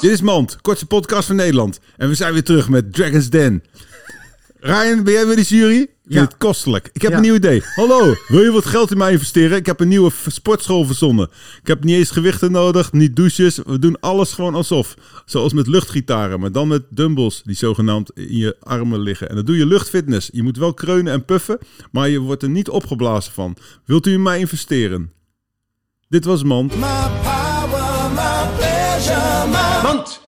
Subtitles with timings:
[0.00, 1.80] Dit is Mand, kortste podcast van Nederland.
[1.96, 3.62] En we zijn weer terug met Dragon's Den.
[4.60, 5.76] Ryan, ben jij weer de jury?
[5.80, 6.20] Ik vind Ja.
[6.20, 6.90] het kostelijk.
[6.92, 7.16] Ik heb Ja.
[7.16, 7.62] een nieuw idee.
[7.74, 9.56] Hallo, wil je wat geld in mij investeren?
[9.56, 11.28] Ik heb een nieuwe sportschool verzonnen.
[11.62, 13.56] Ik heb niet eens gewichten nodig, niet douches.
[13.66, 14.94] We doen alles gewoon alsof.
[15.24, 19.28] Zoals met luchtgitaren, maar dan met dumbbells die zogenaamd in je armen liggen.
[19.28, 20.28] En dan doe je luchtfitness.
[20.32, 21.58] Je moet wel kreunen en puffen,
[21.92, 23.56] maar je wordt er niet opgeblazen van.
[23.84, 25.12] Wilt u in mij investeren?
[26.08, 26.76] Dit was Mand.
[26.76, 26.86] My
[27.22, 30.26] power, my pleasure, my Want